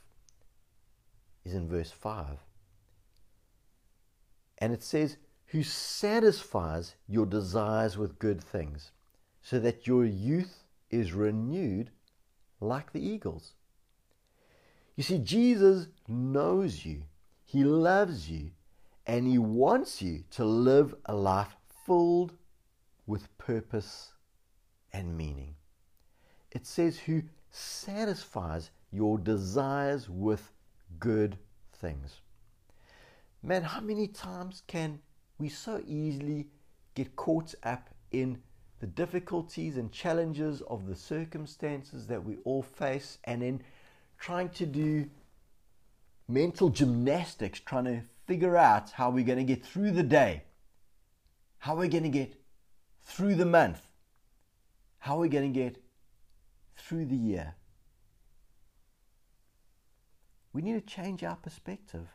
is 1.45 1.53
in 1.53 1.69
verse 1.69 1.91
5. 1.91 2.39
And 4.58 4.73
it 4.73 4.84
says, 4.84 5.17
Who 5.47 5.63
satisfies 5.63 6.95
your 7.08 7.25
desires 7.25 7.97
with 7.97 8.19
good 8.19 8.43
things, 8.43 8.91
so 9.41 9.60
that 9.60 9.88
your 9.88 10.06
youth 10.06 10.63
is 10.89 11.13
renewed 11.13 11.91
like 12.60 12.91
the 12.91 13.06
eagles. 13.06 13.53
You 14.97 15.03
see, 15.03 15.19
Jesus 15.19 15.88
knows 16.10 16.83
you, 16.83 17.03
He 17.45 17.63
loves 17.63 18.29
you, 18.29 18.51
and 19.05 19.25
He 19.25 19.38
wants 19.38 20.01
you 20.01 20.25
to 20.31 20.43
live 20.43 20.93
a 21.05 21.15
life 21.15 21.55
filled 21.86 22.33
with 23.05 23.38
purpose 23.38 24.12
and 24.91 25.15
meaning. 25.15 25.55
It 26.51 26.65
says, 26.65 26.99
Who 26.99 27.21
satisfies 27.51 28.71
your 28.91 29.17
desires 29.17 30.10
with 30.10 30.51
good 30.99 31.38
things. 31.73 32.21
Man, 33.43 33.63
how 33.63 33.81
many 33.81 34.07
times 34.07 34.63
can 34.67 34.99
we 35.38 35.49
so 35.49 35.81
easily 35.86 36.47
get 36.95 37.15
caught 37.15 37.53
up 37.63 37.89
in 38.12 38.41
the 38.79 38.88
difficulties 38.88 39.77
and 39.77 39.91
challenges 39.91 40.62
of 40.62 40.88
the 40.88 40.95
circumstances 40.95 42.07
that 42.07 42.23
we 42.23 42.38
all 42.43 42.62
face 42.62 43.17
and 43.23 43.43
in 43.43 43.62
trying 44.19 44.49
to 44.49 44.65
do 44.65 45.10
mental 46.27 46.69
gymnastics, 46.69 47.60
trying 47.60 47.86
to 47.86 48.01
figure 48.25 48.58
out 48.58 48.91
how 48.91 49.10
we're 49.10 49.25
going 49.25 49.38
to 49.38 49.43
get 49.43 49.65
through 49.65 49.91
the 49.91 50.03
day, 50.03 50.43
how 51.60 51.75
we're 51.75 51.88
going 51.88 52.03
to 52.03 52.10
get 52.10 52.34
through 53.01 53.36
the 53.36 53.45
month, 53.45 53.82
how 54.99 55.19
we're 55.19 55.30
going 55.30 55.51
to 55.51 55.60
get 55.60 55.82
through 56.75 57.06
the 57.06 57.15
year. 57.15 57.56
We 60.53 60.62
need 60.62 60.73
to 60.73 60.82
change 60.95 61.23
our 61.23 61.36
perspective. 61.36 62.08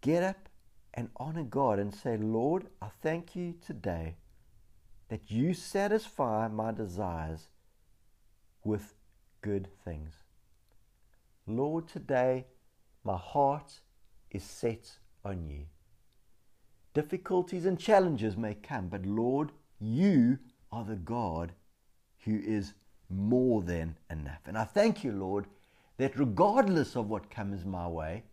Get 0.00 0.22
up 0.22 0.48
and 0.94 1.10
honor 1.16 1.44
God 1.44 1.78
and 1.78 1.94
say, 1.94 2.16
Lord, 2.16 2.66
I 2.82 2.88
thank 3.02 3.34
you 3.36 3.54
today 3.64 4.16
that 5.08 5.30
you 5.30 5.54
satisfy 5.54 6.48
my 6.48 6.72
desires 6.72 7.48
with 8.64 8.94
good 9.40 9.68
things. 9.84 10.12
Lord, 11.48 11.88
today 11.88 12.46
my 13.04 13.16
heart 13.16 13.80
is 14.30 14.44
set 14.44 14.98
on 15.24 15.46
you. 15.46 15.66
Difficulties 16.94 17.64
and 17.64 17.78
challenges 17.78 18.36
may 18.36 18.54
come, 18.54 18.88
but 18.88 19.06
Lord, 19.06 19.52
you 19.80 20.38
are 20.70 20.84
the 20.84 20.96
God 20.96 21.52
who 22.24 22.38
is 22.38 22.74
more 23.08 23.62
than 23.62 23.96
enough. 24.10 24.40
And 24.46 24.58
I 24.58 24.64
thank 24.64 25.04
you, 25.04 25.12
Lord, 25.12 25.46
that 25.96 26.18
regardless 26.18 26.96
of 26.96 27.08
what 27.08 27.30
comes 27.30 27.64
my 27.64 27.86
way, 27.86 28.24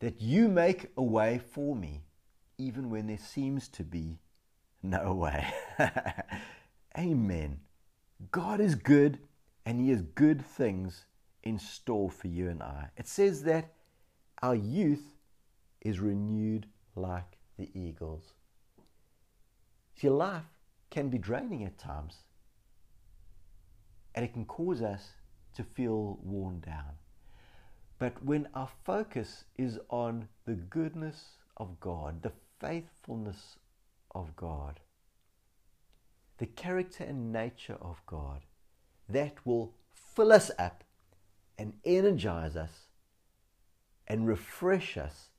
that 0.00 0.20
you 0.20 0.48
make 0.48 0.90
a 0.96 1.02
way 1.02 1.40
for 1.52 1.74
me, 1.74 2.02
even 2.58 2.90
when 2.90 3.06
there 3.06 3.18
seems 3.18 3.68
to 3.68 3.82
be 3.82 4.18
no 4.82 5.14
way. 5.14 5.46
Amen. 6.98 7.60
God 8.30 8.60
is 8.60 8.74
good 8.74 9.18
and 9.66 9.80
He 9.80 9.90
has 9.90 10.02
good 10.02 10.44
things 10.44 11.06
in 11.44 11.58
store 11.58 12.10
for 12.10 12.26
you 12.26 12.48
and 12.48 12.62
I. 12.62 12.88
It 12.96 13.06
says 13.06 13.44
that 13.44 13.72
our 14.42 14.54
youth 14.54 15.14
is 15.80 16.00
renewed 16.00 16.66
like 16.96 17.38
the 17.56 17.70
eagles. 17.74 18.32
See, 19.94 20.08
life 20.08 20.42
can 20.90 21.08
be 21.08 21.18
draining 21.18 21.64
at 21.64 21.78
times, 21.78 22.16
and 24.14 24.24
it 24.24 24.32
can 24.32 24.44
cause 24.44 24.82
us 24.82 25.12
to 25.54 25.62
feel 25.62 26.18
worn 26.22 26.60
down. 26.60 26.98
But 27.98 28.24
when 28.24 28.48
our 28.54 28.70
focus 28.84 29.44
is 29.56 29.78
on 29.88 30.28
the 30.46 30.54
goodness 30.54 31.36
of 31.56 31.78
God, 31.78 32.22
the 32.22 32.32
faithfulness 32.60 33.58
of 34.14 34.34
God, 34.34 34.80
the 36.38 36.46
character 36.46 37.04
and 37.04 37.32
nature 37.32 37.78
of 37.80 38.02
God, 38.06 38.40
that 39.08 39.46
will 39.46 39.74
fill 39.92 40.32
us 40.32 40.50
up 40.58 40.82
and 41.58 41.74
energize 41.84 42.56
us 42.56 42.86
and 44.06 44.26
refresh 44.26 44.96
us 44.96 45.30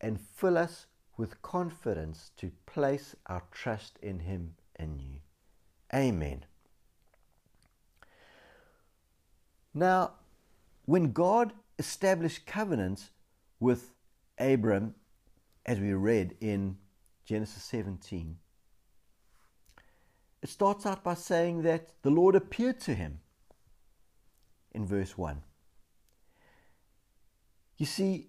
and 0.00 0.20
fill 0.20 0.58
us 0.58 0.86
with 1.16 1.42
confidence 1.42 2.30
to 2.36 2.50
place 2.66 3.14
our 3.26 3.42
trust 3.50 3.98
in 4.02 4.20
Him 4.20 4.54
and 4.76 5.00
you. 5.00 5.20
Amen. 5.92 6.44
Now, 9.74 10.12
when 10.86 11.12
God 11.12 11.52
established 11.78 12.46
covenants 12.46 13.10
with 13.60 13.92
Abram, 14.38 14.94
as 15.66 15.78
we 15.78 15.92
read 15.92 16.34
in 16.40 16.78
Genesis 17.24 17.62
17, 17.64 18.38
it 20.42 20.48
starts 20.48 20.86
out 20.86 21.04
by 21.04 21.14
saying 21.14 21.62
that 21.62 21.90
the 22.02 22.10
Lord 22.10 22.34
appeared 22.34 22.80
to 22.80 22.94
him 22.94 23.20
in 24.72 24.86
verse 24.86 25.18
1. 25.18 25.42
You 27.78 27.86
see, 27.86 28.28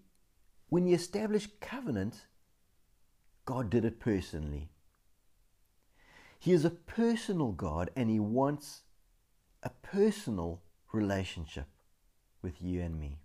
when 0.69 0.85
you 0.85 0.95
establish 0.95 1.49
covenant, 1.59 2.27
God 3.45 3.71
did 3.71 3.83
it 3.83 3.99
personally. 3.99 4.69
He 6.39 6.53
is 6.53 6.63
a 6.63 6.69
personal 6.69 7.51
God 7.51 7.89
and 7.95 8.09
He 8.09 8.19
wants 8.19 8.83
a 9.63 9.71
personal 9.81 10.61
relationship 10.93 11.65
with 12.43 12.61
you 12.61 12.81
and 12.81 12.99
me. 12.99 13.17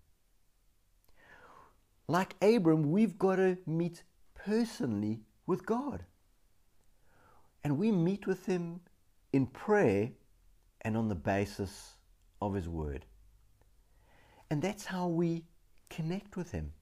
Like 2.09 2.35
Abram, 2.43 2.91
we've 2.91 3.19
got 3.19 3.37
to 3.37 3.59
meet 3.67 4.03
personally 4.35 5.21
with 5.47 5.65
God. 5.67 6.05
And 7.63 7.79
we 7.79 7.93
meet 7.93 8.27
with 8.27 8.47
Him 8.47 8.81
in 9.33 9.47
prayer 9.47 10.11
and 10.81 10.97
on 10.97 11.09
the 11.09 11.15
basis 11.15 11.95
of 12.41 12.55
His 12.55 12.69
Word. 12.69 13.05
And 14.51 14.61
that's 14.61 14.87
how 14.87 15.09
we 15.09 15.45
connect 15.95 16.37
with 16.37 16.51
Him. 16.53 16.73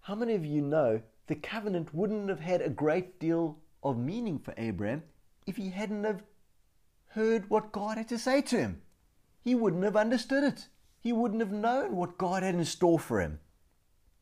How 0.00 0.14
many 0.14 0.34
of 0.34 0.44
you 0.44 0.62
know 0.62 1.02
the 1.26 1.34
covenant 1.34 1.92
wouldn't 1.92 2.28
have 2.28 2.40
had 2.40 2.62
a 2.62 2.68
great 2.68 3.18
deal 3.18 3.58
of 3.82 3.98
meaning 3.98 4.38
for 4.38 4.54
Abraham 4.56 5.02
if 5.46 5.56
he 5.56 5.70
hadn't 5.70 6.04
have 6.04 6.22
heard 7.08 7.50
what 7.50 7.72
God 7.72 7.98
had 7.98 8.08
to 8.10 8.18
say 8.18 8.40
to 8.42 8.56
him? 8.56 8.82
He 9.42 9.54
wouldn't 9.54 9.82
have 9.82 9.96
understood 9.96 10.44
it. 10.44 10.68
He 11.00 11.12
wouldn't 11.12 11.40
have 11.40 11.52
known 11.52 11.96
what 11.96 12.18
God 12.18 12.44
had 12.44 12.54
in 12.54 12.64
store 12.64 13.00
for 13.00 13.20
him. 13.20 13.40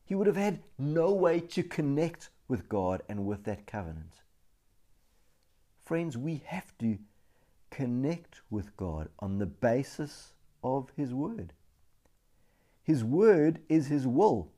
He 0.07 0.14
would 0.14 0.27
have 0.27 0.37
had 0.37 0.62
no 0.79 1.12
way 1.12 1.40
to 1.40 1.62
connect 1.62 2.31
with 2.48 2.68
God 2.68 3.03
and 3.09 3.27
with 3.27 3.44
that 3.44 3.66
covenant. 3.66 4.20
Friends, 5.85 6.16
we 6.16 6.42
have 6.46 6.77
to 6.79 6.98
connect 7.70 8.40
with 8.50 8.74
God 8.77 9.09
on 9.18 9.38
the 9.38 9.46
basis 9.46 10.33
of 10.62 10.90
His 10.96 11.12
Word. 11.12 11.53
His 12.85 13.03
Word 13.03 13.61
is 13.68 13.87
His 13.87 14.07
will. 14.07 14.53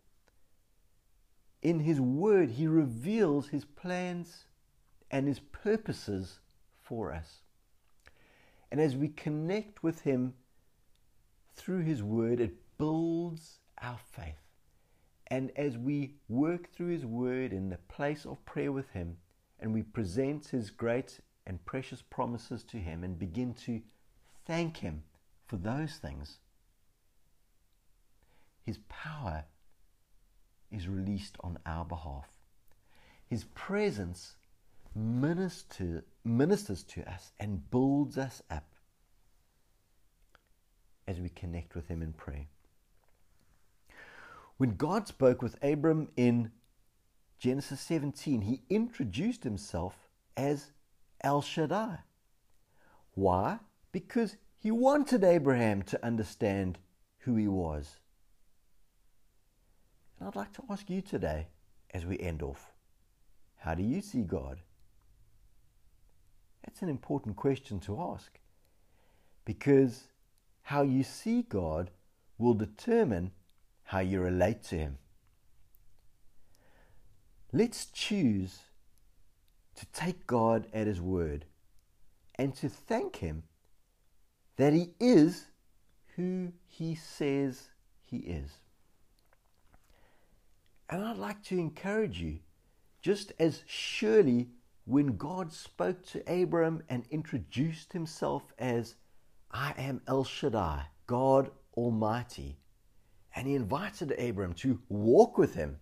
In 1.63 1.81
His 1.81 2.01
Word, 2.01 2.51
He 2.51 2.67
reveals 2.67 3.49
His 3.49 3.65
plans 3.65 4.45
and 5.11 5.29
His 5.29 5.39
purposes 5.39 6.41
for 6.83 7.13
us. 7.13 7.43
And 8.71 8.81
as 8.81 8.97
we 8.97 9.09
connect 9.09 9.85
with 9.85 10.01
Him 10.01 10.35
through 11.55 11.83
His 11.83 12.03
Word, 12.03 12.41
it 12.41 12.57
builds 12.79 13.61
our 13.81 13.99
faith. 13.99 14.43
And 15.29 15.53
as 15.57 15.79
we 15.79 16.17
work 16.29 16.73
through 16.73 16.89
His 16.89 17.07
Word 17.07 17.53
in 17.53 17.69
the 17.69 17.79
place 17.89 18.27
of 18.27 18.45
prayer 18.45 18.73
with 18.73 18.91
Him, 18.91 19.19
and 19.61 19.73
we 19.73 19.83
present 19.83 20.49
His 20.49 20.71
great 20.71 21.21
and 21.47 21.65
precious 21.65 22.03
promises 22.03 22.65
to 22.65 22.77
Him 22.79 23.05
and 23.05 23.19
begin 23.19 23.55
to 23.55 23.81
thank 24.45 24.79
Him 24.79 25.05
for 25.47 25.57
those 25.57 25.95
things, 25.97 26.39
His 28.67 28.79
power 28.89 29.45
is 30.73 30.89
released 30.89 31.37
on 31.41 31.59
our 31.65 31.85
behalf. 31.85 32.29
His 33.25 33.45
presence 33.45 34.35
minister, 34.93 36.05
ministers 36.25 36.83
to 36.83 37.09
us 37.09 37.31
and 37.39 37.71
builds 37.71 38.19
us 38.19 38.43
up 38.51 38.75
as 41.07 41.21
we 41.21 41.29
connect 41.29 41.77
with 41.77 41.87
Him 41.87 42.03
in 42.03 42.13
prayer. 42.13 42.47
When 44.57 44.75
God 44.75 45.07
spoke 45.07 45.43
with 45.43 45.63
Abram 45.63 46.09
in 46.17 46.51
Genesis 47.39 47.81
17, 47.81 48.43
He 48.43 48.63
introduced 48.69 49.45
Himself 49.45 50.09
as 50.37 50.73
El 51.21 51.41
Shaddai. 51.41 51.99
Why? 53.13 53.61
Because 53.93 54.37
He 54.57 54.73
wanted 54.73 55.23
Abraham 55.23 55.83
to 55.83 56.05
understand 56.05 56.79
who 57.19 57.37
He 57.37 57.47
was. 57.47 58.01
And 60.19 60.29
I'd 60.29 60.37
like 60.37 60.53
to 60.55 60.65
ask 60.71 60.89
you 60.89 61.01
today, 61.01 61.49
as 61.93 62.07
we 62.07 62.19
end 62.19 62.43
off, 62.43 62.73
how 63.59 63.75
do 63.75 63.83
you 63.83 64.01
see 64.01 64.23
God? 64.23 64.59
That's 66.65 66.83
an 66.83 66.89
important 66.89 67.37
question 67.37 67.81
to 67.81 68.01
ask 68.01 68.39
because 69.45 70.05
how 70.63 70.83
you 70.83 71.05
see 71.05 71.43
God 71.43 71.91
will 72.39 72.55
determine 72.55 73.31
how 73.85 74.01
you 74.01 74.21
relate 74.21 74.65
to 74.65 74.77
Him. 74.77 74.99
Let's 77.53 77.87
choose 77.87 78.59
to 79.77 79.87
take 79.87 80.27
God 80.27 80.67
at 80.73 80.87
His 80.87 81.01
word 81.01 81.45
and 82.35 82.55
to 82.57 82.69
thank 82.69 83.17
Him 83.17 83.45
that 84.57 84.73
He 84.73 84.91
is 84.99 85.47
who 86.17 86.53
He 86.67 86.95
says 86.95 87.69
He 88.03 88.19
is. 88.19 88.51
And 90.89 91.05
I'd 91.05 91.17
like 91.17 91.43
to 91.45 91.59
encourage 91.59 92.21
you, 92.21 92.39
just 93.03 93.33
as 93.39 93.63
surely 93.67 94.49
when 94.85 95.17
God 95.17 95.53
spoke 95.53 96.07
to 96.07 96.43
Abram 96.43 96.83
and 96.89 97.05
introduced 97.11 97.93
himself 97.93 98.43
as 98.59 98.95
I 99.51 99.75
am 99.77 100.01
El 100.07 100.23
Shaddai, 100.25 100.87
God 101.07 101.51
Almighty, 101.77 102.59
and 103.35 103.49
he 103.49 103.55
invited 103.55 104.13
Abram 104.13 104.55
to 104.55 104.81
walk 104.89 105.39
with 105.39 105.55
him. 105.55 105.79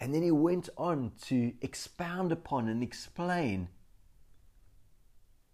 And 0.00 0.14
then 0.14 0.22
he 0.22 0.30
went 0.30 0.68
on 0.76 1.12
to 1.26 1.52
expound 1.60 2.32
upon 2.32 2.68
and 2.68 2.82
explain 2.82 3.68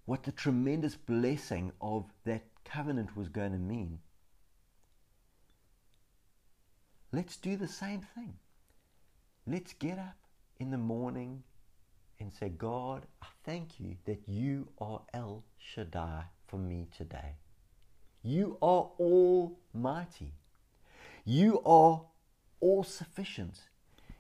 what 0.05 0.25
the 0.25 0.33
tremendous 0.33 0.97
blessing 0.97 1.73
of 1.81 2.05
that 2.25 2.43
covenant 2.65 3.17
was 3.17 3.29
going 3.29 3.53
to 3.53 3.59
mean. 3.59 3.99
Let's 7.13 7.37
do 7.37 7.57
the 7.57 7.69
same 7.69 8.01
thing. 8.15 8.35
Let's 9.47 9.73
get 9.73 9.99
up 9.99 10.17
in 10.59 10.71
the 10.71 10.79
morning 10.79 11.43
and 12.21 12.33
say, 12.33 12.51
God, 12.51 13.07
I 13.23 13.27
thank 13.45 13.81
you 13.81 13.97
that 14.05 14.21
you 14.29 14.69
are 14.79 15.01
El 15.13 15.43
Shaddai 15.59 16.25
for 16.47 16.59
me 16.59 16.87
today. 16.97 17.35
You 18.23 18.59
are 18.63 18.91
almighty. 19.01 20.35
You 21.25 21.61
are 21.65 22.03
all 22.61 22.85
sufficient. 22.85 23.61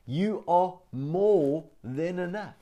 You 0.06 0.42
are 0.48 0.78
more 0.90 1.64
than 1.84 2.18
enough. 2.18 2.56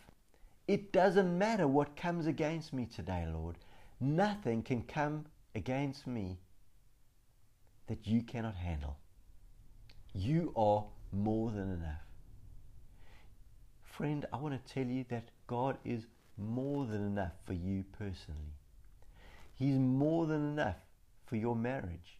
It 0.67 0.93
doesn't 0.93 1.39
matter 1.39 1.67
what 1.67 1.97
comes 1.97 2.27
against 2.27 2.73
me 2.73 2.87
today, 2.87 3.27
Lord. 3.33 3.57
Nothing 4.01 4.63
can 4.63 4.83
come 4.83 5.27
against 5.55 6.07
me 6.07 6.39
that 7.87 8.07
you 8.07 8.23
cannot 8.23 8.57
handle. 8.57 8.99
You 10.15 10.53
are 10.57 10.85
more 11.13 11.51
than 11.51 11.71
enough. 11.73 12.03
Friend, 13.83 14.25
I 14.33 14.37
want 14.37 14.55
to 14.55 14.73
tell 14.75 14.87
you 14.87 15.05
that 15.09 15.29
God 15.47 15.79
is 15.85 16.07
more 16.37 16.87
than 16.87 17.05
enough 17.05 17.33
for 17.45 17.53
you 17.53 17.85
personally. 17.99 18.55
He's 19.55 19.77
more 19.77 20.27
than 20.27 20.53
enough 20.53 20.77
for 21.27 21.37
your 21.37 21.57
marriage, 21.57 22.19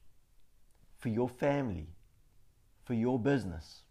for 0.99 1.09
your 1.09 1.29
family, 1.29 1.89
for 2.85 2.95
your 2.95 3.19
business, 3.19 3.83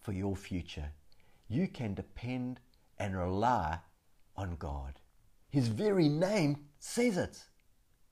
for 0.00 0.12
your 0.12 0.34
future. 0.34 0.90
You 1.48 1.68
can 1.68 1.94
depend 1.94 2.60
and 2.98 3.16
rely 3.16 3.78
on 4.36 4.56
God. 4.56 4.94
His 5.48 5.68
very 5.68 6.08
name 6.08 6.56
says 6.78 7.16
it. 7.16 7.44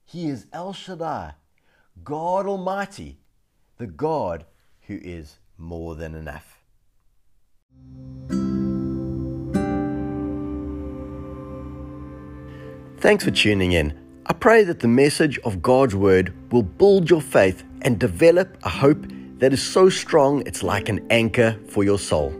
He 0.05 0.29
is 0.29 0.47
El 0.53 0.73
Shaddai, 0.73 1.33
God 2.03 2.47
Almighty, 2.47 3.19
the 3.77 3.87
God 3.87 4.45
who 4.89 4.99
is 5.03 5.37
more 5.55 5.93
than 5.93 6.15
enough. 6.15 6.57
Thanks 12.97 13.23
for 13.23 13.31
tuning 13.31 13.73
in. 13.73 13.97
I 14.25 14.33
pray 14.33 14.63
that 14.63 14.79
the 14.79 14.87
message 14.87 15.37
of 15.39 15.61
God's 15.61 15.95
Word 15.95 16.33
will 16.51 16.63
build 16.63 17.07
your 17.07 17.21
faith 17.21 17.63
and 17.83 17.99
develop 17.99 18.57
a 18.63 18.69
hope 18.69 19.05
that 19.37 19.53
is 19.53 19.61
so 19.61 19.89
strong 19.89 20.41
it's 20.47 20.63
like 20.63 20.89
an 20.89 21.05
anchor 21.11 21.57
for 21.69 21.83
your 21.83 21.99
soul. 21.99 22.33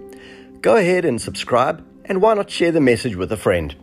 Go 0.62 0.76
ahead 0.76 1.06
and 1.06 1.22
subscribe, 1.22 1.86
and 2.06 2.20
why 2.20 2.34
not 2.34 2.50
share 2.50 2.72
the 2.72 2.82
message 2.82 3.16
with 3.16 3.32
a 3.32 3.38
friend? 3.38 3.76